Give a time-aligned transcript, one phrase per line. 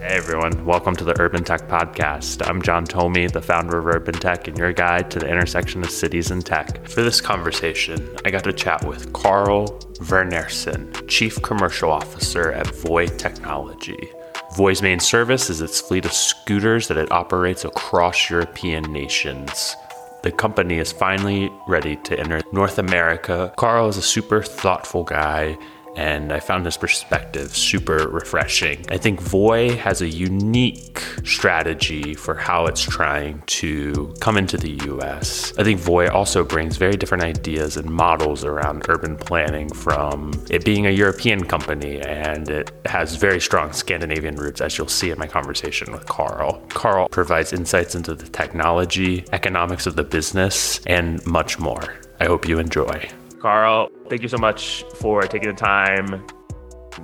[0.00, 2.46] Hey everyone, welcome to the Urban Tech Podcast.
[2.48, 5.90] I'm John Tomey, the founder of Urban Tech and your guide to the intersection of
[5.90, 6.86] cities and tech.
[6.88, 9.68] For this conversation, I got to chat with Carl
[10.00, 14.10] Wernersen, Chief Commercial Officer at Voi Technology.
[14.56, 19.76] Voi's main service is its fleet of scooters that it operates across European nations.
[20.22, 23.52] The company is finally ready to enter North America.
[23.58, 25.58] Carl is a super thoughtful guy
[25.96, 28.84] and I found his perspective super refreshing.
[28.90, 34.72] I think Voi has a unique strategy for how it's trying to come into the
[34.90, 35.52] US.
[35.58, 40.64] I think Voi also brings very different ideas and models around urban planning from it
[40.64, 45.18] being a European company and it has very strong Scandinavian roots, as you'll see in
[45.18, 46.62] my conversation with Carl.
[46.70, 51.94] Carl provides insights into the technology, economics of the business, and much more.
[52.20, 53.10] I hope you enjoy.
[53.44, 56.26] Carl, thank you so much for taking the time.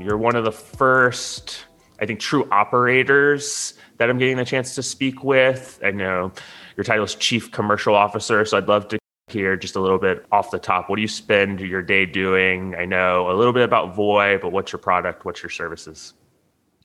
[0.00, 1.66] You're one of the first,
[2.00, 5.78] I think, true operators that I'm getting the chance to speak with.
[5.84, 6.32] I know
[6.78, 10.24] your title is Chief Commercial Officer, so I'd love to hear just a little bit
[10.32, 10.88] off the top.
[10.88, 12.74] What do you spend your day doing?
[12.74, 15.26] I know a little bit about Voi, but what's your product?
[15.26, 16.14] What's your services?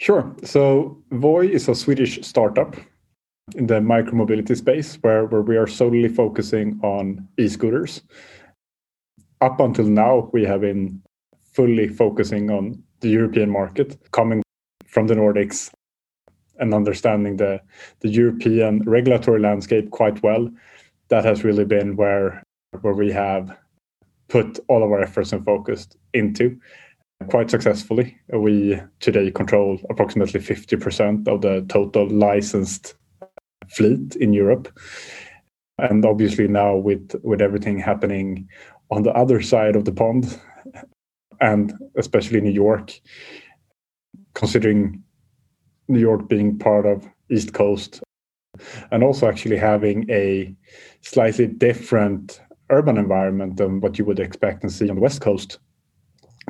[0.02, 0.36] Sure.
[0.44, 2.76] So Voi is a Swedish startup
[3.56, 8.02] in the micromobility space where, where we are solely focusing on e-scooters
[9.42, 11.02] up until now, we have been
[11.54, 14.42] fully focusing on the European market, coming
[14.86, 15.72] from the Nordics
[16.60, 17.62] and understanding the,
[18.00, 20.50] the European regulatory landscape quite well.
[21.10, 22.44] That has really been where
[22.82, 23.56] where we have
[24.28, 26.60] put all of our efforts and focus into
[27.30, 28.18] quite successfully.
[28.34, 32.96] We today control approximately 50% of the total licensed
[33.70, 34.68] fleet in Europe.
[35.78, 38.48] And obviously now with with everything happening
[38.92, 40.40] on the other side of the pond,
[41.42, 43.00] and especially New York,
[44.34, 45.04] considering
[45.88, 48.02] New York being part of East Coast,
[48.92, 50.56] and also actually having a
[51.02, 55.60] slightly different urban environment than what you would expect and see on the West Coast.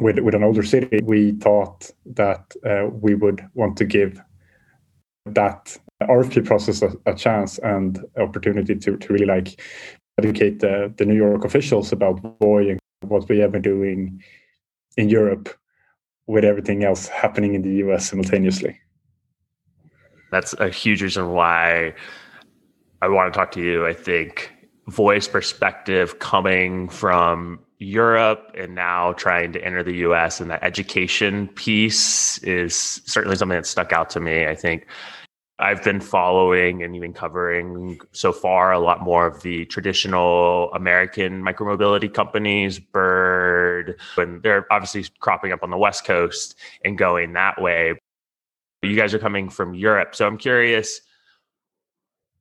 [0.02, 4.22] With, with an older city, we thought that uh, we would want to give
[5.26, 9.62] that RFP process a, a chance and opportunity to, to really like
[10.18, 14.22] educate the, the New York officials about Voi and what we have been doing
[14.98, 15.50] in Europe
[16.28, 18.80] with everything else happening in the US simultaneously.
[20.32, 21.94] That's a huge reason why
[23.02, 23.86] I want to talk to you.
[23.86, 24.52] I think
[24.88, 31.48] Voi's perspective coming from Europe and now trying to enter the US and that education
[31.50, 34.48] piece is certainly something that stuck out to me.
[34.48, 34.88] I think
[35.58, 41.42] I've been following and even covering so far a lot more of the traditional American
[41.42, 47.62] micromobility companies, Bird, and they're obviously cropping up on the West Coast and going that
[47.62, 47.94] way.
[48.82, 50.14] You guys are coming from Europe.
[50.14, 51.00] So I'm curious,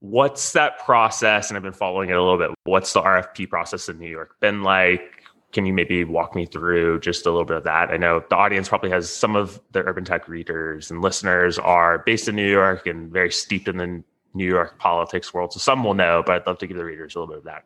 [0.00, 1.50] what's that process?
[1.50, 2.50] And I've been following it a little bit.
[2.64, 5.23] What's the RFP process in New York been like?
[5.54, 7.88] Can you maybe walk me through just a little bit of that?
[7.90, 11.98] I know the audience probably has some of the urban tech readers and listeners are
[11.98, 14.02] based in New York and very steeped in the
[14.34, 15.52] New York politics world.
[15.52, 17.44] So some will know, but I'd love to give the readers a little bit of
[17.44, 17.64] that.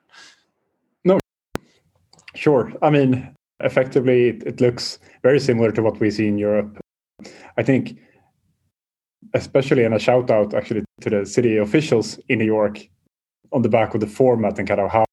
[1.05, 1.19] No,
[2.35, 2.73] sure.
[2.83, 6.79] I mean, effectively, it, it looks very similar to what we see in Europe.
[7.57, 7.99] I think,
[9.33, 12.87] especially, and a shout out actually to the city officials in New York
[13.51, 15.05] on the back of the format and kind of how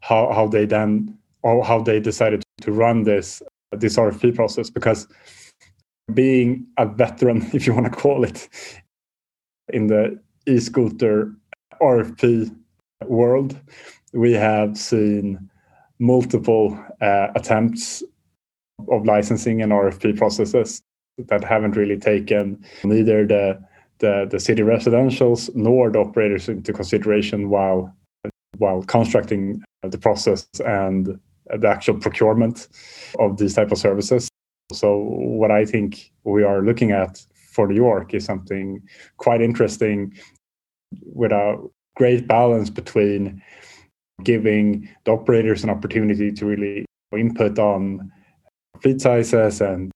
[0.00, 5.06] how, how they then or how they decided to run this this RFP process because
[6.14, 8.48] being a veteran, if you want to call it,
[9.68, 11.34] in the e-scooter
[11.80, 12.54] RFP
[13.06, 13.58] world,
[14.12, 15.50] we have seen
[15.98, 18.02] multiple uh, attempts
[18.90, 20.80] of licensing and RFP processes
[21.18, 23.60] that haven't really taken neither the
[23.98, 27.92] the, the city residentials nor the operators into consideration while
[28.58, 31.18] while constructing the process and
[31.58, 32.68] the actual procurement
[33.18, 34.28] of these type of services.
[34.72, 38.82] So what I think we are looking at for New York is something
[39.16, 40.12] quite interesting
[41.06, 41.56] with a
[41.96, 43.42] great balance between
[44.22, 46.84] giving the operators an opportunity to really
[47.16, 48.12] input on
[48.82, 49.90] fleet sizes and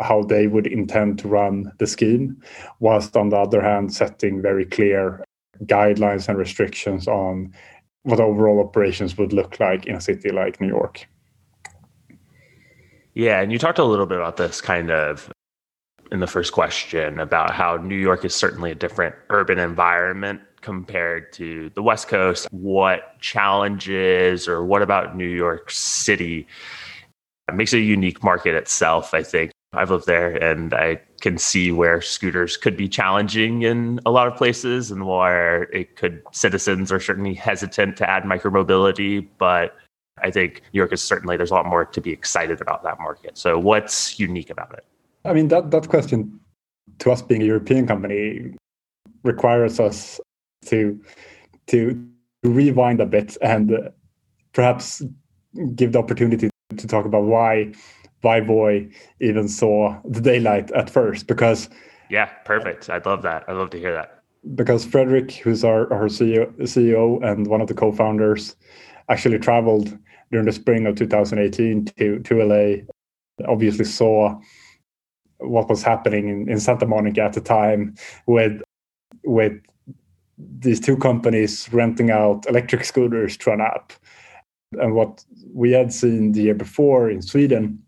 [0.00, 2.40] how they would intend to run the scheme,
[2.80, 5.24] whilst on the other hand setting very clear
[5.64, 7.52] guidelines and restrictions on
[8.02, 11.06] what overall operations would look like in a city like New York.
[13.14, 15.32] Yeah, and you talked a little bit about this kind of
[16.10, 21.32] in the first question about how New York is certainly a different urban environment compared
[21.34, 22.48] to the West Coast.
[22.50, 26.46] What challenges or what about New York City
[27.48, 29.50] it makes it a unique market itself, I think.
[29.72, 34.26] I've lived there and I can see where scooters could be challenging in a lot
[34.26, 39.26] of places and where it could citizens are certainly hesitant to add micromobility.
[39.36, 39.76] But
[40.22, 42.98] I think New York is certainly there's a lot more to be excited about that
[42.98, 43.36] market.
[43.36, 44.84] So what's unique about it?
[45.24, 46.40] I mean that that question
[47.00, 48.54] to us being a European company
[49.22, 50.18] requires us
[50.66, 50.98] to
[51.66, 52.08] to
[52.42, 53.90] rewind a bit and
[54.52, 55.02] perhaps
[55.74, 57.72] give the opportunity to talk about why
[58.22, 58.88] why Voi
[59.20, 61.68] even saw the daylight at first because
[62.10, 62.90] yeah perfect.
[62.90, 63.44] I'd love that.
[63.48, 64.22] I'd love to hear that.
[64.54, 68.56] because Fredrik who's our, our CEO, CEO and one of the co-founders
[69.08, 69.96] actually traveled
[70.30, 72.76] during the spring of 2018 to, to la
[73.46, 74.38] obviously saw
[75.38, 77.94] what was happening in, in santa monica at the time
[78.26, 78.60] with
[79.24, 79.52] with
[80.38, 83.92] these two companies renting out electric scooters to an app.
[84.72, 87.82] And what we had seen the year before in sweden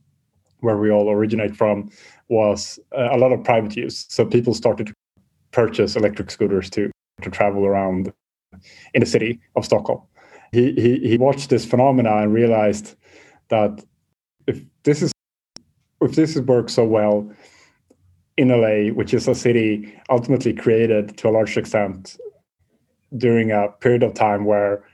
[0.61, 1.91] where we all originate from,
[2.29, 4.07] was uh, a lot of private use.
[4.09, 4.95] So people started to
[5.53, 6.91] purchase electric scooters to
[7.23, 8.13] to travel around
[8.95, 10.03] in the city of Stockholm.
[10.53, 12.97] He he, he watched this phenomena and realized
[13.49, 13.85] that
[14.47, 15.13] if this is
[16.01, 17.31] if this works so well
[18.37, 22.17] in LA, which is a city ultimately created to a large extent
[23.17, 24.85] during a period of time where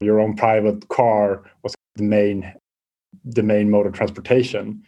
[0.00, 2.52] your own private car was the main
[3.24, 4.82] the main mode of transportation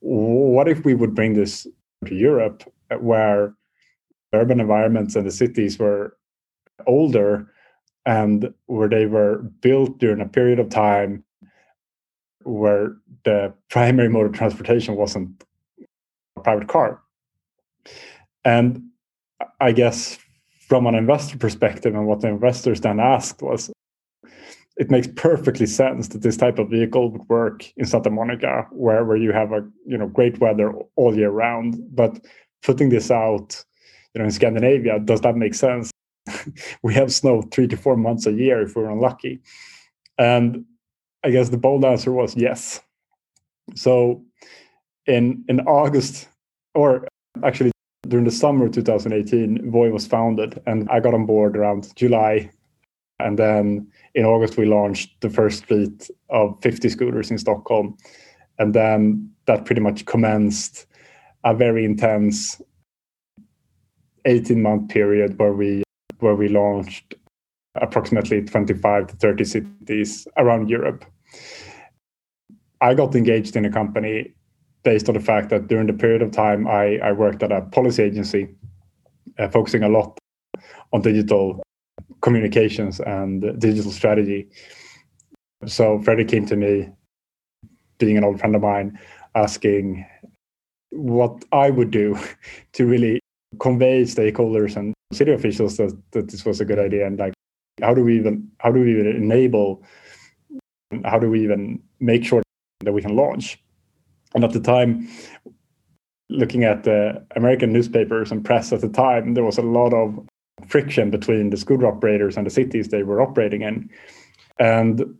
[0.00, 1.66] what if we would bring this
[2.06, 3.54] to Europe, uh, where
[4.32, 6.16] urban environments and the cities were
[6.86, 7.50] older
[8.06, 11.24] and where they were built during a period of time
[12.44, 15.44] where the primary mode of transportation wasn't
[16.36, 17.02] a private car.
[18.44, 18.88] And
[19.60, 20.18] I guess
[20.68, 23.70] from an investor perspective, and what the investors then asked was
[24.80, 29.04] it makes perfectly sense that this type of vehicle would work in Santa Monica, where,
[29.04, 31.76] where you have a you know great weather all year round.
[31.94, 32.18] But
[32.62, 33.62] putting this out,
[34.14, 35.90] you know, in Scandinavia, does that make sense?
[36.82, 39.42] we have snow three to four months a year if we're unlucky.
[40.16, 40.64] And
[41.24, 42.80] I guess the bold answer was yes.
[43.74, 44.24] So
[45.04, 46.26] in in August,
[46.74, 47.06] or
[47.44, 47.72] actually
[48.08, 52.50] during the summer of 2018, Voi was founded, and I got on board around July
[53.20, 57.96] and then in August, we launched the first fleet of 50 scooters in Stockholm.
[58.58, 60.86] And then that pretty much commenced
[61.44, 62.60] a very intense
[64.26, 65.82] 18 month period where we
[66.18, 67.14] where we launched
[67.76, 71.04] approximately 25 to 30 cities around Europe.
[72.82, 74.34] I got engaged in a company
[74.82, 77.62] based on the fact that during the period of time I, I worked at a
[77.62, 78.48] policy agency
[79.38, 80.18] uh, focusing a lot
[80.92, 81.62] on digital
[82.20, 84.48] communications and digital strategy.
[85.66, 86.88] So Freddie came to me,
[87.98, 88.98] being an old friend of mine,
[89.34, 90.06] asking
[90.90, 92.18] what I would do
[92.72, 93.20] to really
[93.58, 97.32] convey stakeholders and city officials that, that this was a good idea and like
[97.82, 99.82] how do we even how do we even enable
[101.04, 102.42] how do we even make sure
[102.84, 103.60] that we can launch
[104.34, 105.08] and at the time
[106.28, 110.26] looking at the american newspapers and press at the time there was a lot of
[110.66, 113.90] friction between the scooter operators and the cities they were operating in.
[114.58, 115.16] And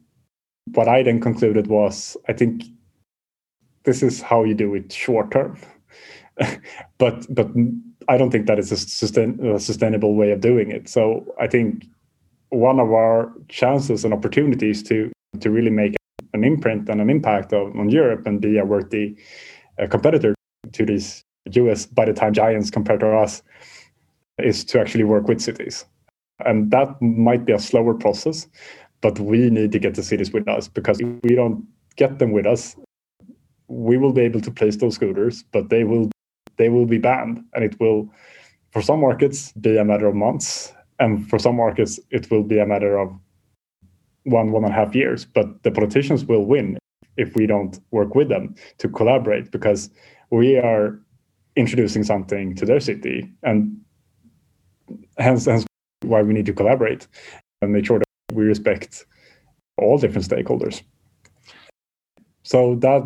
[0.75, 2.65] what I then concluded was I think
[3.85, 5.59] this is how you do it short term.
[6.99, 7.49] but but
[8.09, 10.89] I don't think that is a, sustain, a sustainable way of doing it.
[10.89, 11.87] So I think
[12.51, 15.97] one of our chances and opportunities to to really make
[16.33, 19.17] an imprint and an impact of, on Europe and be a worthy
[19.81, 20.35] uh, competitor
[20.73, 23.43] to these US by the time giants compared to us
[24.45, 25.85] is to actually work with cities.
[26.45, 28.47] And that might be a slower process,
[29.01, 31.67] but we need to get the cities with us because if we don't
[31.97, 32.77] get them with us,
[33.69, 36.11] we will be able to place those scooters, but they will
[36.57, 37.45] they will be banned.
[37.55, 38.09] And it will
[38.73, 40.73] for some markets be a matter of months.
[40.99, 43.13] And for some markets it will be a matter of
[44.25, 45.25] one, one and a half years.
[45.25, 46.79] But the politicians will win
[47.17, 49.91] if we don't work with them to collaborate because
[50.31, 50.99] we are
[51.57, 53.77] introducing something to their city and
[55.21, 55.65] hence, hence
[56.03, 57.07] why we need to collaborate
[57.63, 59.07] and make sure that we respect
[59.77, 60.83] all different stakeholders.
[62.43, 63.03] So that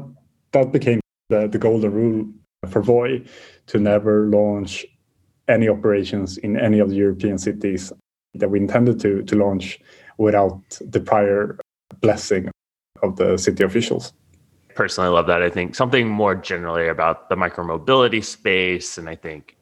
[0.52, 2.26] that became the, the golden rule
[2.68, 3.24] for Voi
[3.66, 4.86] to never launch
[5.48, 7.92] any operations in any of the European cities
[8.34, 9.80] that we intended to to launch
[10.18, 11.58] without the prior
[12.00, 12.50] blessing
[13.02, 14.12] of the city officials.
[14.74, 15.42] Personally, I love that.
[15.42, 19.53] I think something more generally about the micromobility space, and I think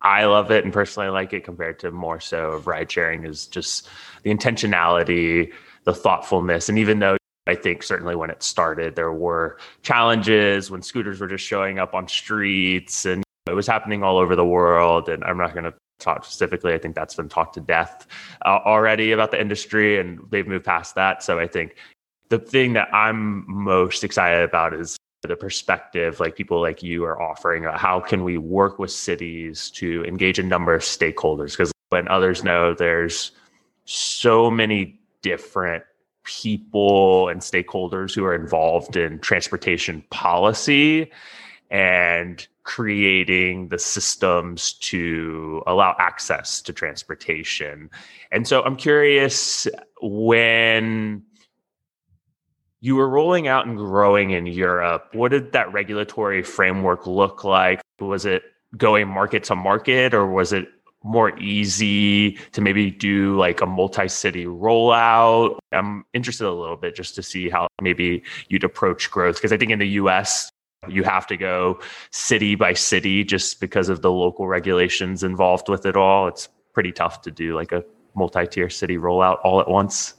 [0.00, 3.24] I love it and personally I like it compared to more so of ride sharing
[3.24, 3.88] is just
[4.22, 5.52] the intentionality,
[5.84, 6.68] the thoughtfulness.
[6.68, 11.28] And even though I think certainly when it started, there were challenges when scooters were
[11.28, 15.08] just showing up on streets and it was happening all over the world.
[15.08, 16.74] And I'm not going to talk specifically.
[16.74, 18.06] I think that's been talked to death
[18.44, 21.22] uh, already about the industry and they've moved past that.
[21.22, 21.76] So I think
[22.28, 27.20] the thing that I'm most excited about is the perspective like people like you are
[27.20, 31.72] offering uh, how can we work with cities to engage a number of stakeholders because
[31.88, 33.32] when others know there's
[33.84, 35.82] so many different
[36.22, 41.10] people and stakeholders who are involved in transportation policy
[41.70, 47.88] and creating the systems to allow access to transportation.
[48.30, 49.66] And so I'm curious
[50.02, 51.22] when
[52.80, 57.80] you were rolling out and growing in Europe, what did that regulatory framework look like?
[58.00, 58.42] Was it
[58.76, 60.68] going market to market or was it
[61.02, 65.58] more easy to maybe do like a multi-city rollout?
[65.72, 69.56] I'm interested a little bit just to see how maybe you'd approach growth because i
[69.56, 70.50] think in the us
[70.86, 71.80] you have to go
[72.10, 76.28] city by city just because of the local regulations involved with it all.
[76.28, 80.14] It's pretty tough to do like a multi-tier city rollout all at once.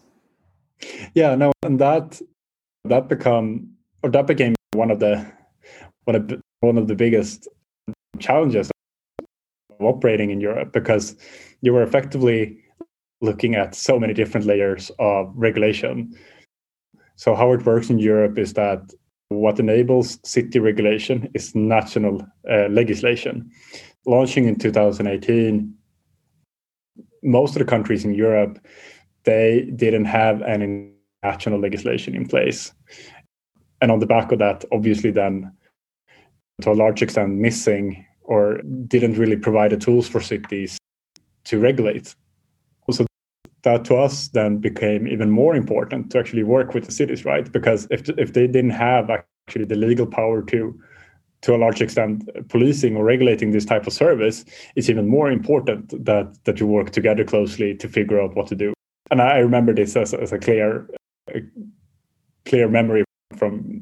[1.14, 2.22] Yeah no and that
[2.86, 3.70] that become
[4.04, 5.26] or that became one of the
[6.06, 7.48] one of the, one of the biggest
[8.20, 8.70] challenges
[9.20, 11.16] of operating in Europe because
[11.62, 12.58] you were effectively
[13.22, 16.16] looking at so many different layers of regulation.
[17.16, 18.82] So, how it works in Europe is that
[19.28, 23.52] what enables city regulation is national uh, legislation.
[24.06, 25.74] Launching in 2018,
[27.22, 28.60] most of the countries in Europe
[29.26, 30.90] they didn't have any
[31.24, 32.74] national legislation in place,
[33.82, 35.52] and on the back of that, obviously, then
[36.62, 40.78] to a large extent, missing or didn't really provide the tools for cities
[41.46, 42.14] to regulate.
[42.92, 43.06] So
[43.64, 47.52] that to us then became even more important to actually work with the cities, right?
[47.52, 50.80] Because if if they didn't have actually the legal power to
[51.42, 54.46] to a large extent policing or regulating this type of service,
[54.76, 58.56] it's even more important that that you work together closely to figure out what to
[58.56, 58.74] do.
[59.12, 60.88] And I remember this as, as a clear
[61.36, 61.42] a
[62.46, 63.04] clear memory
[63.38, 63.82] from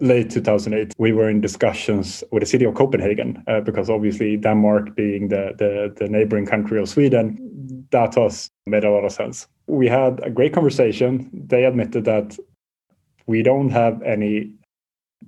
[0.00, 4.94] late 2008, we were in discussions with the city of Copenhagen uh, because obviously Denmark
[4.94, 9.46] being the, the, the neighboring country of Sweden, that was made a lot of sense.
[9.66, 11.30] We had a great conversation.
[11.32, 12.36] They admitted that
[13.26, 14.52] we don't have any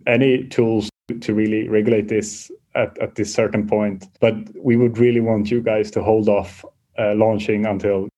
[0.07, 0.89] any tools
[1.21, 5.61] to really regulate this at, at this certain point, but we would really want you
[5.61, 6.65] guys to hold off
[6.99, 8.09] uh, launching until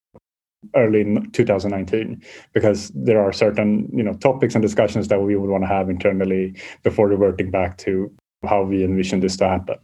[0.76, 5.62] early 2019 because there are certain you know topics and discussions that we would want
[5.64, 8.10] to have internally before reverting back to
[8.44, 9.76] how we envision this to happen.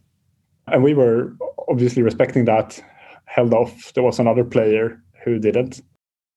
[0.67, 1.35] And we were
[1.69, 2.83] obviously respecting that
[3.25, 3.93] held off.
[3.95, 5.81] There was another player who didn't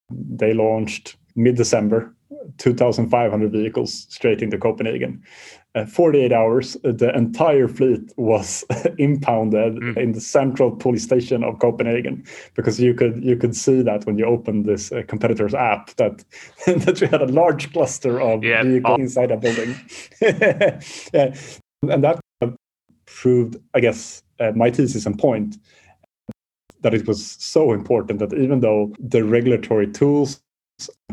[0.10, 2.13] they launched mid-december
[2.57, 5.24] 2,500 vehicles straight into Copenhagen.
[5.73, 8.65] Uh, 48 hours, the entire fleet was
[8.97, 9.95] impounded mm.
[9.95, 12.25] in the central police station of Copenhagen
[12.55, 16.25] because you could you could see that when you opened this uh, competitor's app that
[16.65, 19.79] that we had a large cluster of yeah, vehicles all- inside a building.
[20.21, 21.33] yeah.
[21.83, 22.19] And that
[23.05, 25.57] proved, I guess, uh, my thesis and point
[26.81, 30.41] that it was so important that even though the regulatory tools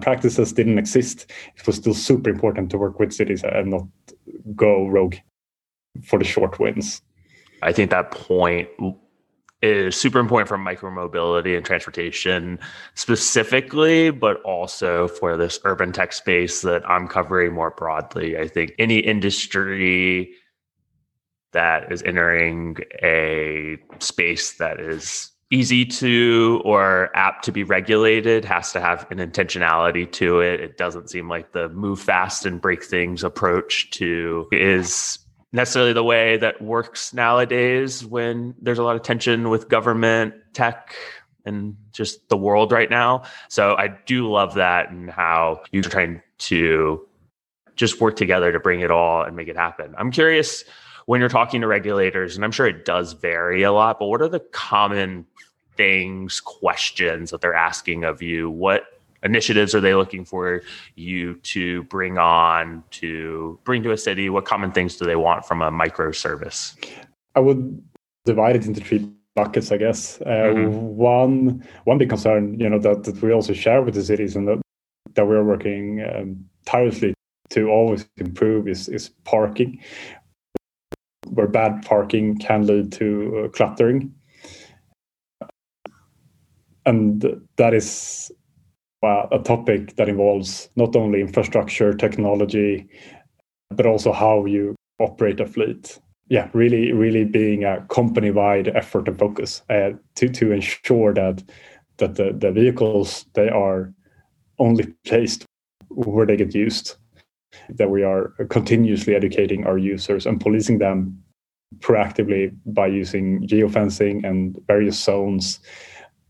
[0.00, 3.87] practices didn't exist, it was still super important to work with cities and not
[4.54, 5.16] go rogue
[6.04, 7.02] for the short wins.
[7.62, 8.68] I think that point
[9.60, 12.58] is super important for micromobility and transportation
[12.94, 18.38] specifically, but also for this urban tech space that I'm covering more broadly.
[18.38, 20.32] I think any industry
[21.52, 28.73] that is entering a space that is easy to or apt to be regulated has
[28.73, 30.61] to have an intentionality to it.
[30.61, 35.19] It doesn't seem like the move fast and break things approach to is
[35.52, 40.95] necessarily the way that works nowadays when there's a lot of tension with government, tech,
[41.47, 43.23] and just the world right now.
[43.49, 47.07] So I do love that and how you're trying to
[47.75, 49.95] just work together to bring it all and make it happen.
[49.97, 50.64] I'm curious
[51.08, 54.20] when you're talking to regulators, and I'm sure it does vary a lot, but what
[54.20, 55.24] are the common
[55.74, 58.50] things, questions that they're asking of you?
[58.50, 58.84] What
[59.22, 60.60] initiatives are they looking for
[60.96, 64.28] you to bring on to bring to a city?
[64.28, 66.76] What common things do they want from a microservice?
[67.34, 67.82] I would
[68.26, 70.20] divide it into three buckets, I guess.
[70.20, 70.94] Uh, mm-hmm.
[70.94, 74.46] One one big concern, you know, that, that we also share with the cities and
[74.46, 74.60] that,
[75.14, 77.14] that we're working um, tirelessly
[77.48, 79.80] to always improve is is parking
[81.30, 84.14] where bad parking can lead to uh, cluttering.
[86.87, 87.25] And
[87.56, 88.30] that is
[89.02, 92.88] a topic that involves not only infrastructure, technology,
[93.70, 95.99] but also how you operate a fleet.
[96.30, 101.42] Yeah, really, really being a company-wide effort and focus uh, to to ensure that
[101.99, 103.92] that the, the vehicles they are
[104.58, 105.44] only placed
[105.88, 106.97] where they get used.
[107.71, 111.23] That we are continuously educating our users and policing them
[111.78, 115.61] proactively by using geofencing and various zones,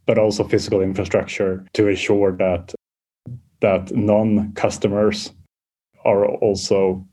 [0.06, 2.74] but also physical infrastructure to ensure that
[3.60, 5.32] that non-customers
[6.04, 7.04] are also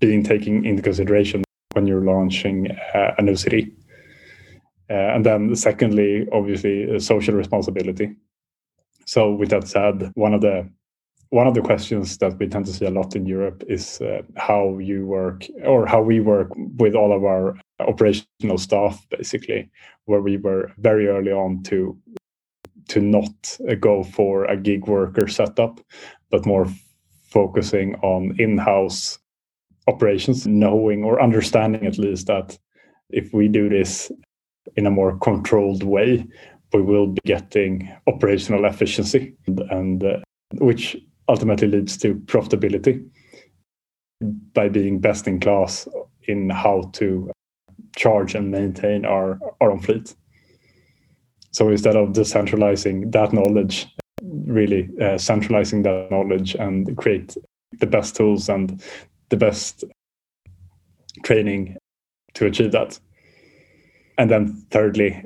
[0.00, 3.72] being taken into consideration when you're launching uh, a new city.
[4.90, 8.14] Uh, and then secondly, obviously, uh, social responsibility.
[9.06, 10.68] So with that said, one of the
[11.32, 14.20] one of the questions that we tend to see a lot in Europe is uh,
[14.36, 19.70] how you work or how we work with all of our operational staff, basically,
[20.04, 21.96] where we were very early on to
[22.88, 25.80] to not go for a gig worker setup,
[26.30, 26.66] but more
[27.30, 29.18] focusing on in-house
[29.88, 32.58] operations, knowing or understanding at least that
[33.08, 34.12] if we do this
[34.76, 36.26] in a more controlled way,
[36.74, 40.18] we will be getting operational efficiency and, and uh,
[40.58, 40.94] which
[41.32, 43.02] ultimately leads to profitability
[44.52, 45.88] by being best in class
[46.28, 47.30] in how to
[47.96, 50.14] charge and maintain our, our own fleet.
[51.52, 53.86] So instead of decentralizing that knowledge,
[54.22, 57.34] really uh, centralizing that knowledge and create
[57.80, 58.82] the best tools and
[59.30, 59.84] the best
[61.24, 61.78] training
[62.34, 63.00] to achieve that.
[64.18, 65.24] And then thirdly,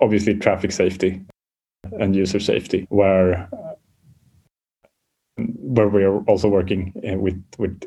[0.00, 1.20] obviously traffic safety
[1.98, 3.48] and user safety, where
[5.38, 7.82] where we are also working uh, with with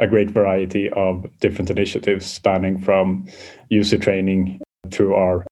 [0.00, 3.26] a great variety of different initiatives spanning from
[3.68, 5.44] user training through our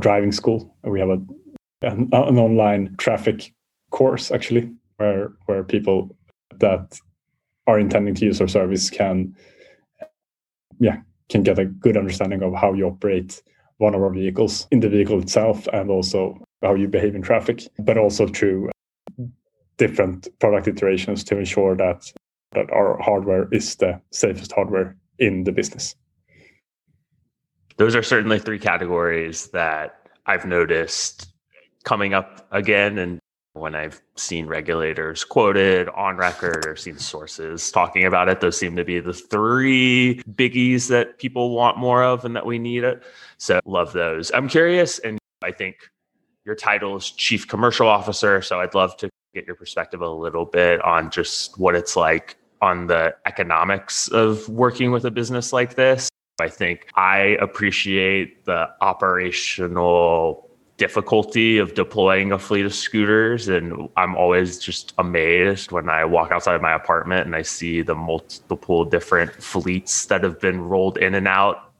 [0.00, 0.74] driving school.
[0.82, 1.22] We have a
[1.82, 3.52] an, an online traffic
[3.90, 6.16] course actually, where where people
[6.58, 6.98] that
[7.66, 9.34] are intending to use our service can
[10.80, 10.98] yeah
[11.30, 13.42] can get a good understanding of how you operate
[13.78, 17.62] one of our vehicles in the vehicle itself and also how you behave in traffic,
[17.78, 18.70] but also through
[19.76, 22.12] different product iterations to ensure that
[22.52, 25.96] that our hardware is the safest hardware in the business.
[27.76, 31.28] Those are certainly three categories that I've noticed
[31.84, 33.18] coming up again and
[33.54, 38.74] when I've seen regulators quoted on record or seen sources talking about it, those seem
[38.74, 43.04] to be the three biggies that people want more of and that we need it.
[43.38, 44.32] So love those.
[44.34, 45.76] I'm curious, and I think
[46.44, 48.42] your title is Chief Commercial Officer.
[48.42, 52.36] So I'd love to get your perspective a little bit on just what it's like
[52.62, 56.08] on the economics of working with a business like this.
[56.40, 64.16] I think I appreciate the operational difficulty of deploying a fleet of scooters and I'm
[64.16, 69.32] always just amazed when I walk outside my apartment and I see the multiple different
[69.32, 71.72] fleets that have been rolled in and out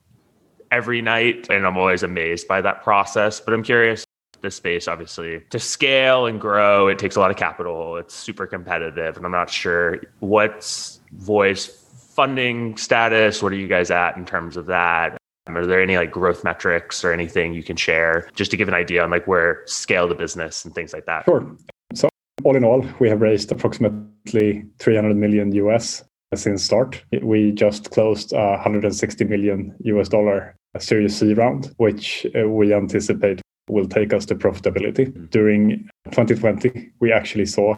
[0.70, 4.04] every night and I'm always amazed by that process but I'm curious
[4.44, 7.96] this space obviously to scale and grow it takes a lot of capital.
[7.96, 13.42] It's super competitive and i'm not sure what's Voi's funding status.
[13.42, 15.16] What are you guys at in terms of that?
[15.46, 18.74] Are there any like growth metrics or anything you can share just to give an
[18.74, 21.24] idea on like where scale the business and things like that?
[21.24, 21.44] Sure.
[21.92, 22.08] So
[22.44, 26.02] all in all we have raised approximately 300 million us
[26.34, 27.04] since start.
[27.22, 33.40] We just closed a 160 million us dollar series c round which uh, we anticipate
[33.68, 35.06] will take us to profitability.
[35.10, 35.30] Mm.
[35.30, 37.76] During 2020, we actually saw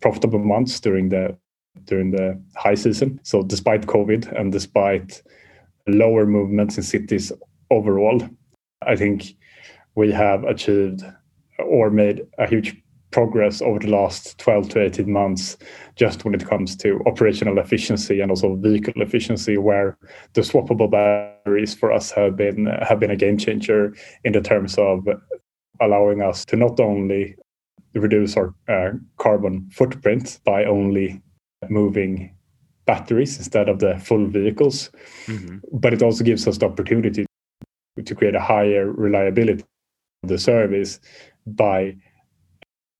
[0.00, 1.36] profitable months during the
[1.84, 3.20] during the high season.
[3.22, 5.22] So despite COVID and despite
[5.86, 7.32] lower movements in cities
[7.70, 8.22] overall,
[8.82, 9.36] I think
[9.94, 11.04] we have achieved
[11.58, 12.76] or made a huge
[13.10, 15.56] progress over the last 12 to 18 months
[15.94, 19.96] just when it comes to operational efficiency and also vehicle efficiency where
[20.34, 24.76] the swappable batteries for us have been have been a game changer in the terms
[24.78, 25.06] of
[25.80, 27.36] allowing us to not only
[27.94, 31.22] reduce our uh, carbon footprint by only
[31.68, 32.34] moving
[32.86, 34.90] batteries instead of the full vehicles
[35.26, 35.58] mm-hmm.
[35.72, 37.24] but it also gives us the opportunity
[38.04, 39.64] to create a higher reliability
[40.22, 41.00] of the service
[41.46, 41.96] by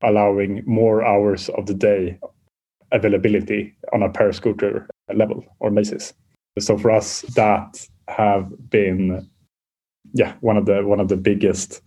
[0.03, 2.19] allowing more hours of the day
[2.93, 6.13] availability on a per scooter level or basis.
[6.59, 9.29] So for us, that have been
[10.15, 11.83] yeah one of the one of the biggest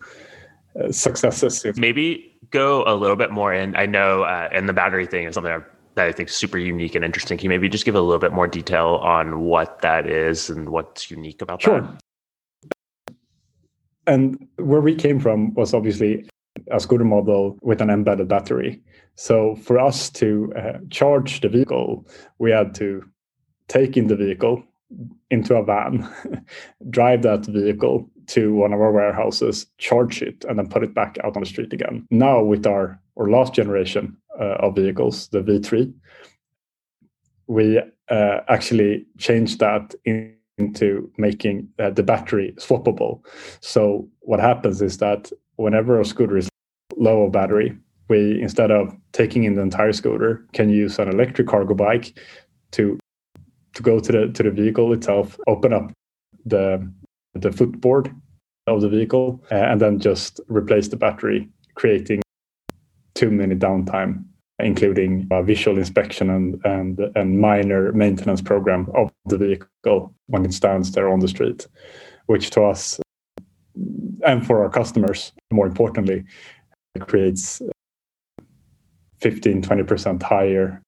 [0.80, 1.66] uh, successes.
[1.78, 3.76] Maybe go a little bit more in.
[3.76, 5.64] I know, uh, and the battery thing is something
[5.96, 7.38] that I think is super unique and interesting.
[7.38, 10.70] Can you maybe just give a little bit more detail on what that is and
[10.70, 11.82] what's unique about sure.
[11.82, 13.14] that?
[14.08, 16.28] And where we came from was obviously
[16.72, 18.82] a scooter model with an embedded battery.
[19.16, 23.04] So for us to uh, charge the vehicle, we had to
[23.68, 24.64] take in the vehicle
[25.30, 26.10] into a van,
[26.90, 31.18] drive that vehicle to one of our warehouses, charge it, and then put it back
[31.24, 32.08] out on the street again.
[32.12, 35.94] Now, with our, our last generation uh, of vehicles, the V3,
[37.48, 43.22] we uh, actually changed that in, into making uh, the battery swappable.
[43.62, 46.50] So, what happens is that whenever a scooter is
[46.96, 51.48] low of battery, we instead of taking in the entire scooter, can use an electric
[51.48, 52.18] cargo bike
[52.72, 52.98] to
[53.76, 55.92] to go to the to the vehicle itself, open up
[56.46, 56.92] the
[57.34, 58.14] the footboard
[58.68, 62.22] of the vehicle, and then just replace the battery, creating
[63.14, 64.24] two minute downtime,
[64.60, 70.54] including a visual inspection and and and minor maintenance program of the vehicle when it
[70.54, 71.68] stands there on the street,
[72.28, 73.00] which to us
[74.26, 76.24] and for our customers, more importantly,
[76.96, 77.62] it creates
[79.22, 80.82] 15 20% higher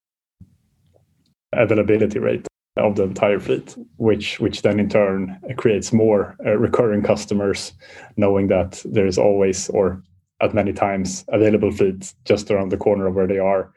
[1.53, 7.03] availability rate of the entire fleet, which which then in turn creates more uh, recurring
[7.03, 7.73] customers,
[8.15, 10.01] knowing that there is always or
[10.41, 13.73] at many times available fleet just around the corner of where they are,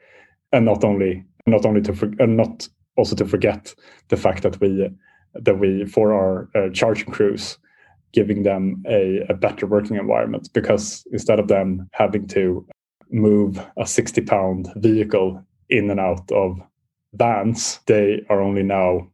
[0.53, 3.75] and not only not only to for, and not also to forget
[4.07, 4.89] the fact that we
[5.33, 7.57] that we for our uh, charging crews
[8.15, 12.65] giving them a, a better working environment because instead of them having to
[13.11, 16.59] move a 60 pound vehicle in and out of
[17.13, 19.07] vans, they are only now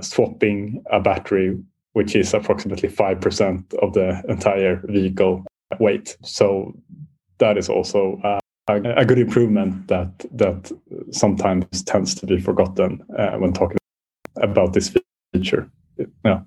[0.00, 1.58] swapping a battery,
[1.92, 5.44] which is approximately 5% of the entire vehicle
[5.78, 6.16] weight.
[6.22, 6.74] So
[7.38, 10.72] that is also a, a, good improvement that that
[11.10, 13.78] sometimes tends to be forgotten uh, when talking
[14.36, 14.94] about this
[15.32, 15.70] feature.
[16.24, 16.40] Yeah.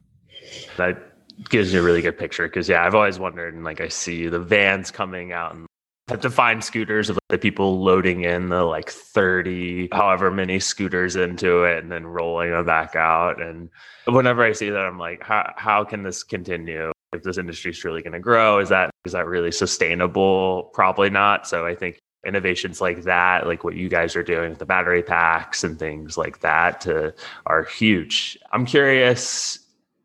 [0.78, 1.09] That
[1.47, 4.28] gives you a really good picture because yeah, I've always wondered and like I see
[4.28, 5.65] the vans coming out and
[6.10, 11.15] have to find scooters of the people loading in the like 30 however many scooters
[11.15, 13.69] into it and then rolling them back out and
[14.06, 16.91] whenever i see that i'm like how, how can this continue?
[17.13, 20.71] If this industry is truly going to grow is that is that really sustainable?
[20.73, 24.60] Probably not so i think innovations like that like what you guys are doing with
[24.60, 27.13] the battery packs and things like that to,
[27.45, 28.38] are huge.
[28.52, 29.60] I'm curious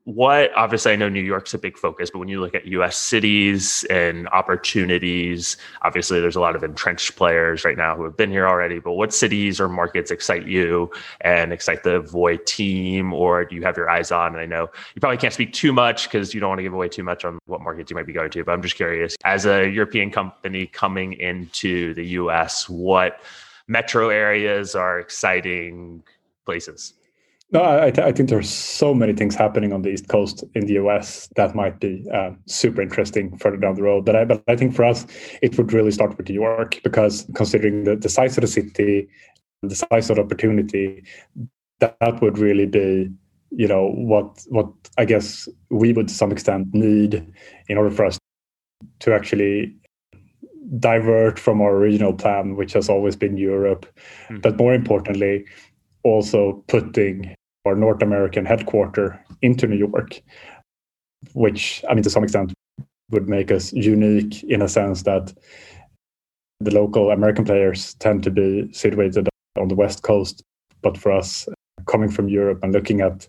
[0.05, 2.97] what obviously I know New York's a big focus, but when you look at US
[2.99, 8.31] cities and opportunities, obviously there's a lot of entrenched players right now who have been
[8.31, 8.81] here already.
[8.81, 10.91] But what cities or markets excite you
[11.23, 14.33] and excite the Voi team, or do you have your eyes on?
[14.33, 16.75] And I know you probably can't speak too much because you don't want to give
[16.75, 19.17] away too much on what markets you might be going to, but I'm just curious
[19.25, 23.21] as a European company coming into the US, what
[23.69, 26.03] metro areas are exciting
[26.45, 26.93] places?
[27.55, 30.73] No, I, I, think there's so many things happening on the East Coast in the
[30.73, 34.05] US that might be uh, super interesting further down the road.
[34.05, 35.07] But I, but I think for us,
[35.41, 39.09] it would really start with New York because considering the, the size of the city,
[39.63, 41.05] the size of the opportunity,
[41.79, 43.09] that, that would really be,
[43.51, 44.67] you know, what what
[44.99, 47.25] I guess we would to some extent need
[47.69, 48.19] in order for us
[48.99, 49.77] to actually
[50.81, 53.87] divert from our original plan, which has always been Europe,
[54.25, 54.41] mm-hmm.
[54.41, 55.45] but more importantly,
[56.03, 57.33] also putting
[57.65, 60.21] our North American headquarters into New York,
[61.33, 62.53] which I mean to some extent
[63.11, 65.33] would make us unique in a sense that
[66.61, 70.43] the local American players tend to be situated on the west coast,
[70.83, 71.47] but for us
[71.87, 73.29] coming from Europe and looking at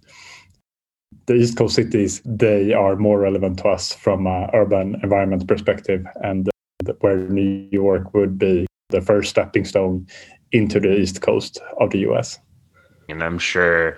[1.27, 6.05] the East Coast cities, they are more relevant to us from an urban environment perspective,
[6.23, 6.49] and
[6.99, 10.05] where New York would be the first stepping stone
[10.51, 12.39] into the East Coast of the US.
[13.09, 13.97] And I'm sure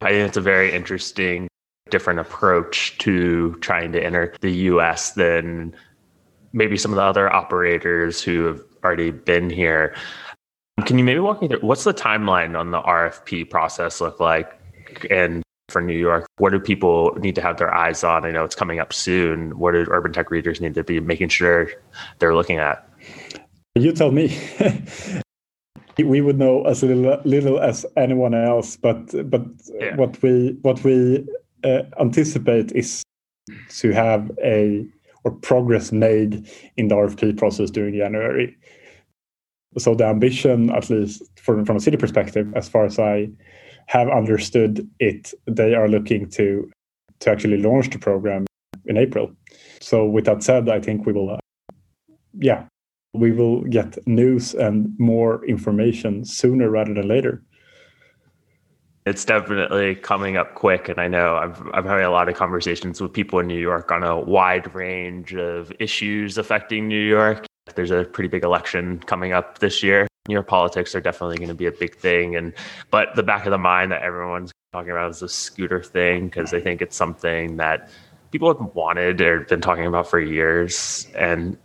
[0.00, 1.48] I think it's a very interesting,
[1.90, 5.74] different approach to trying to enter the US than
[6.52, 9.94] maybe some of the other operators who have already been here.
[10.84, 14.52] Can you maybe walk me through what's the timeline on the RFP process look like?
[15.10, 18.24] And for New York, what do people need to have their eyes on?
[18.24, 19.58] I know it's coming up soon.
[19.58, 21.70] What do urban tech readers need to be making sure
[22.18, 22.88] they're looking at?
[23.74, 24.38] You tell me.
[26.04, 29.42] we would know as little, little as anyone else but but
[29.80, 29.96] yeah.
[29.96, 31.26] what we what we
[31.64, 33.02] uh, anticipate is
[33.68, 34.86] to have a
[35.24, 38.56] or progress made in the RFP process during January.
[39.76, 43.28] So the ambition, at least from from a city perspective, as far as I
[43.86, 46.70] have understood it, they are looking to
[47.20, 48.46] to actually launch the program
[48.86, 49.32] in April.
[49.80, 51.38] So with that said, I think we will, uh,
[52.38, 52.66] yeah,
[53.18, 57.42] we will get news and more information sooner rather than later.
[59.06, 60.88] It's definitely coming up quick.
[60.88, 63.92] And I know I've, I'm having a lot of conversations with people in New York
[63.92, 67.46] on a wide range of issues affecting New York.
[67.76, 70.08] There's a pretty big election coming up this year.
[70.28, 72.34] Your politics are definitely going to be a big thing.
[72.34, 72.52] And
[72.90, 76.52] but the back of the mind that everyone's talking about is the scooter thing because
[76.52, 77.88] I think it's something that
[78.32, 81.06] people have wanted or been talking about for years.
[81.16, 81.56] And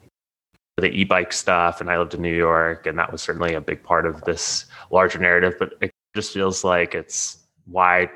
[0.81, 3.83] the e-bike stuff, and I lived in New York, and that was certainly a big
[3.83, 5.55] part of this larger narrative.
[5.57, 8.09] But it just feels like it's why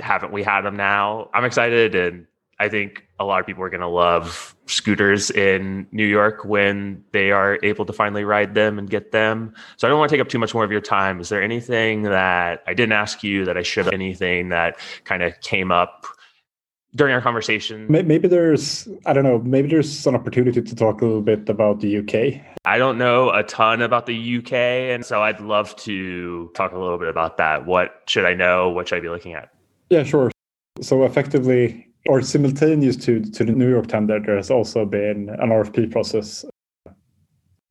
[0.00, 1.30] haven't we had them now?
[1.32, 2.26] I'm excited, and
[2.58, 7.04] I think a lot of people are going to love scooters in New York when
[7.12, 9.54] they are able to finally ride them and get them.
[9.76, 11.20] So I don't want to take up too much more of your time.
[11.20, 15.22] Is there anything that I didn't ask you that I should have, anything that kind
[15.22, 16.06] of came up
[16.94, 17.86] during our conversation?
[17.88, 21.80] Maybe there's, I don't know, maybe there's an opportunity to talk a little bit about
[21.80, 22.40] the UK.
[22.64, 24.52] I don't know a ton about the UK.
[24.52, 27.66] And so I'd love to talk a little bit about that.
[27.66, 28.68] What should I know?
[28.68, 29.50] What should I be looking at?
[29.90, 30.30] Yeah, sure.
[30.80, 35.50] So effectively, or simultaneous to, to the New York tender, there has also been an
[35.50, 36.44] RFP process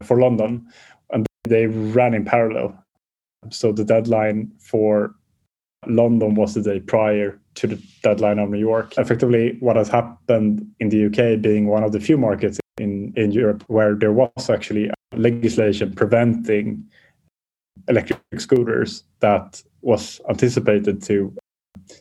[0.03, 0.65] for London,
[1.11, 2.77] and they ran in parallel.
[3.49, 5.15] So the deadline for
[5.87, 8.97] London was the day prior to the deadline of New York.
[8.97, 13.31] Effectively, what has happened in the UK being one of the few markets in, in
[13.31, 16.83] Europe where there was actually legislation preventing
[17.87, 21.33] electric scooters that was anticipated to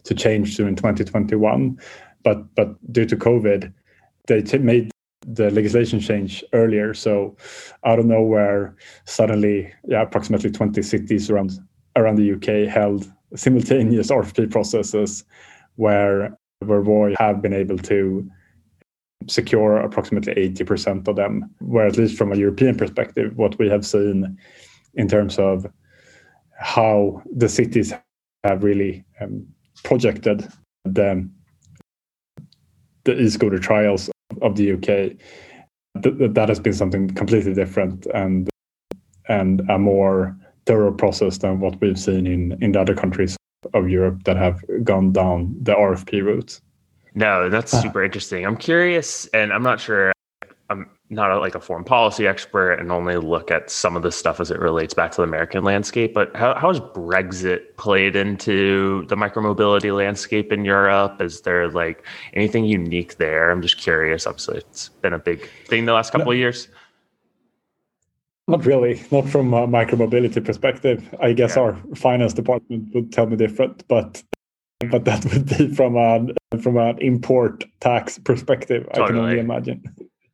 [0.05, 1.79] to change to in 2021
[2.23, 3.73] but but due to covid
[4.27, 4.91] they t- made
[5.27, 7.37] the legislation change earlier so
[7.85, 11.53] out of nowhere suddenly yeah approximately 20 cities around
[11.97, 15.25] around the uk held simultaneous RFP processes
[15.77, 18.29] where where have been able to
[19.29, 21.51] secure approximately 80% of them.
[21.61, 24.37] Where at least from a European perspective, what we have seen
[24.95, 25.67] in terms of
[26.59, 27.93] how the cities
[28.45, 29.47] have really um,
[29.85, 30.49] projected
[30.85, 31.29] the
[33.05, 34.11] the e-scooter trials
[34.43, 35.17] of the UK,
[36.03, 38.51] th- that has been something completely different and
[39.29, 43.37] and a more thorough process than what we've seen in in the other countries
[43.75, 46.61] of Europe that have gone down the RFP route.
[47.15, 47.81] No, that's ah.
[47.81, 48.47] super interesting.
[48.47, 50.13] I'm curious, and I'm not sure.
[50.69, 54.13] I'm not a, like a foreign policy expert and only look at some of the
[54.13, 56.15] stuff as it relates back to the American landscape.
[56.15, 61.21] But how, how has Brexit played into the micromobility landscape in Europe?
[61.21, 63.51] Is there like anything unique there?
[63.51, 64.29] I'm just curious.
[64.29, 66.33] Obviously, it's been a big thing the last couple no.
[66.33, 66.69] of years.
[68.51, 71.03] Not really, not from a micromobility perspective.
[71.21, 71.63] I guess yeah.
[71.63, 74.23] our finance department would tell me different, but
[74.91, 78.87] but that would be from an from an import tax perspective.
[78.95, 79.05] Totally.
[79.05, 79.83] I can only imagine.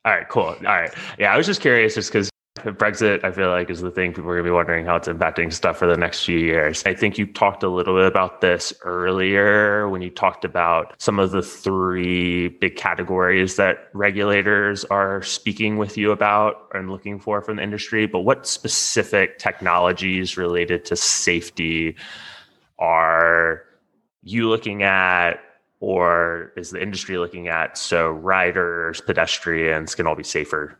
[0.04, 0.44] All right, cool.
[0.44, 2.30] All right, yeah, I was just curious, just because
[2.72, 5.08] Brexit, I feel like, is the thing people are going to be wondering how it's
[5.08, 6.82] impacting stuff for the next few years.
[6.84, 11.18] I think you talked a little bit about this earlier when you talked about some
[11.18, 17.40] of the three big categories that regulators are speaking with you about and looking for
[17.40, 18.06] from the industry.
[18.06, 21.96] But what specific technologies related to safety
[22.78, 23.62] are
[24.22, 25.40] you looking at?
[25.78, 30.78] Or is the industry looking at so riders, pedestrians can all be safer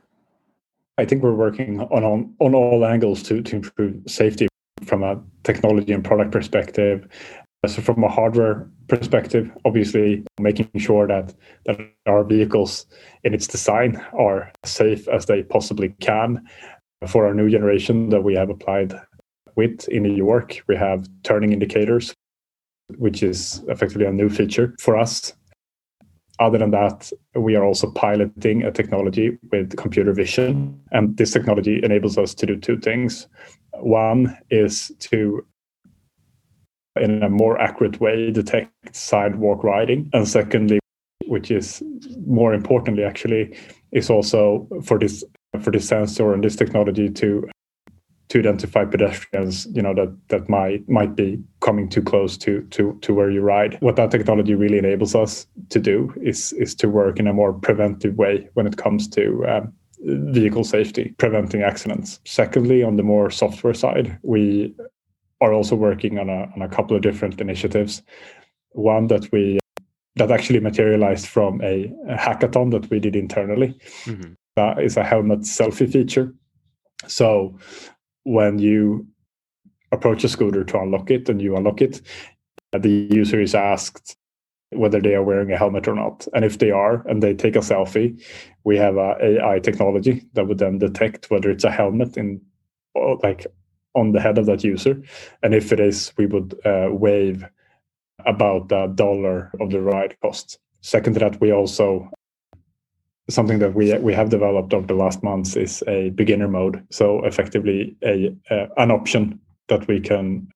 [0.98, 4.48] I think we're working on on, on all angles to, to improve safety
[4.84, 7.06] from a technology and product perspective.
[7.64, 12.86] Uh, so from a hardware perspective, obviously making sure that, that our vehicles
[13.24, 16.46] in its design are safe as they possibly can.
[17.08, 18.94] For our new generation that we have applied
[19.54, 22.14] with in New York, we have turning indicators,
[22.96, 25.34] which is effectively a new feature for us
[26.38, 30.80] other than that, we are also piloting a technology with computer vision.
[30.92, 33.26] And this technology enables us to do two things.
[33.72, 35.46] One is to,
[37.00, 40.10] in a more accurate way, detect sidewalk riding.
[40.12, 40.78] And secondly,
[41.26, 41.82] which is
[42.26, 43.56] more importantly, actually,
[43.92, 45.24] is also for this
[45.62, 47.48] for this sensor and this technology to
[48.28, 52.98] to identify pedestrians you know that that might might be coming too close to to
[53.02, 53.78] to where you ride.
[53.80, 57.52] What that technology really enables us to do is is to work in a more
[57.52, 59.72] preventive way when it comes to um,
[60.32, 62.20] vehicle safety preventing accidents.
[62.24, 64.74] Secondly on the more software side we
[65.40, 68.02] are also working on a on a couple of different initiatives.
[68.70, 69.58] One that we
[70.16, 73.78] that actually materialized from a, a hackathon that we did internally.
[74.04, 74.32] Mm-hmm.
[74.56, 76.34] that is a helmet selfie feature.
[77.06, 77.58] So
[78.26, 79.06] when you
[79.92, 82.02] approach a scooter to unlock it and you unlock it,
[82.72, 84.16] the user is asked
[84.70, 86.26] whether they are wearing a helmet or not.
[86.34, 88.20] And if they are and they take a selfie,
[88.64, 92.40] we have a AI technology that would then detect whether it's a helmet in
[93.22, 93.46] like
[93.94, 95.00] on the head of that user.
[95.44, 97.46] And if it is, we would uh, waive
[98.26, 100.58] about a dollar of the ride cost.
[100.80, 102.10] Second to that, we also
[103.28, 106.84] something that we we have developed over the last months is a beginner mode.
[106.90, 110.48] So effectively, a uh, an option that we can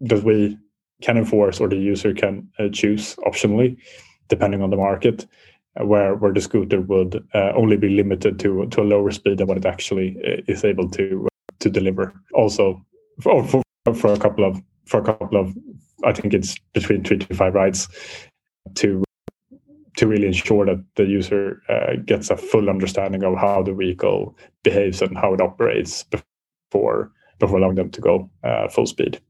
[0.00, 0.58] that we
[1.02, 3.76] can enforce or the user can uh, choose optionally,
[4.28, 5.26] depending on the market,
[5.80, 9.38] uh, where where the scooter would uh, only be limited to to a lower speed
[9.38, 11.28] than what it actually uh, is able to
[11.60, 12.12] to deliver.
[12.34, 12.84] Also,
[13.20, 13.62] for, for
[13.94, 15.56] for a couple of for a couple of
[16.04, 17.88] I think it's between three to five rides
[18.74, 19.02] to
[19.96, 24.36] to really ensure that the user uh, gets a full understanding of how the vehicle
[24.62, 29.20] behaves and how it operates before before allowing them to go uh, full speed.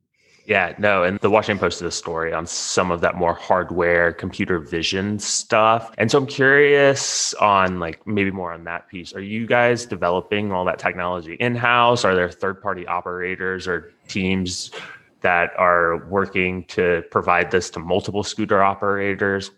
[0.45, 4.13] Yeah, no, and the Washington Post did a story on some of that more hardware,
[4.13, 5.93] computer vision stuff.
[5.99, 9.15] And so I'm curious on like maybe more on that piece.
[9.15, 12.05] Are you guys developing all that technology in-house?
[12.05, 14.73] Are there third-party operators or teams
[15.21, 19.53] that are working to provide this to multiple scooter operators?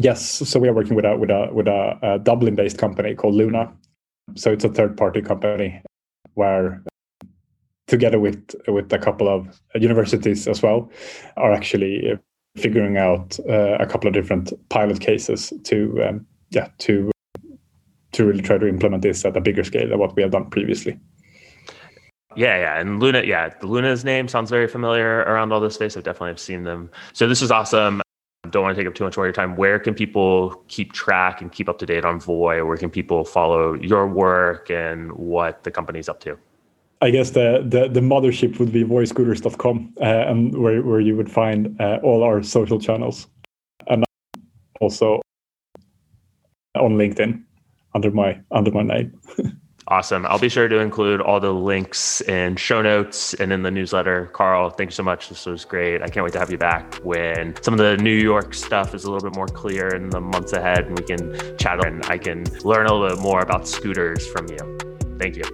[0.00, 3.34] Yes, so we are working with a with a with a, a Dublin-based company called
[3.34, 3.72] Luna.
[4.36, 5.82] So it's a third-party company
[6.34, 6.82] where,
[7.88, 10.90] together with with a couple of universities as well,
[11.36, 12.18] are actually
[12.56, 17.10] figuring out uh, a couple of different pilot cases to um, yeah to
[18.12, 20.48] to really try to implement this at a bigger scale than what we have done
[20.48, 20.98] previously.
[22.34, 25.98] Yeah, yeah, and Luna, yeah, the Luna's name sounds very familiar around all this space.
[25.98, 26.90] I've definitely seen them.
[27.12, 28.01] So this is awesome
[28.50, 29.56] don't want to take up too much more of your time.
[29.56, 32.64] Where can people keep track and keep up to date on Voi?
[32.64, 36.36] Where can people follow your work and what the company's up to?
[37.00, 41.30] I guess the the, the mothership would be voiscooters.com, uh, and where, where you would
[41.30, 43.26] find uh, all our social channels,
[43.88, 44.04] and
[44.80, 45.20] also
[46.76, 47.42] on LinkedIn
[47.94, 49.18] under my under my name.
[49.88, 50.26] Awesome.
[50.26, 54.26] I'll be sure to include all the links in show notes and in the newsletter.
[54.32, 55.28] Carl, thank you so much.
[55.28, 56.02] This was great.
[56.02, 59.04] I can't wait to have you back when some of the New York stuff is
[59.04, 62.18] a little bit more clear in the months ahead and we can chat and I
[62.18, 64.78] can learn a little bit more about scooters from you.
[65.18, 65.44] Thank you.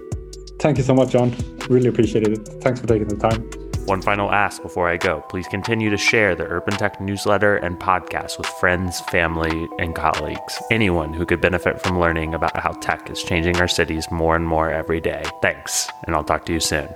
[0.59, 1.35] Thank you so much, John.
[1.69, 2.47] Really appreciate it.
[2.61, 3.68] Thanks for taking the time.
[3.89, 5.21] One final ask before I go.
[5.29, 10.61] Please continue to share the Urban Tech newsletter and podcast with friends, family, and colleagues.
[10.69, 14.47] Anyone who could benefit from learning about how tech is changing our cities more and
[14.47, 15.23] more every day.
[15.41, 16.93] Thanks, and I'll talk to you soon.